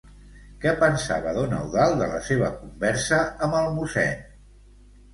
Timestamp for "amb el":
3.47-3.73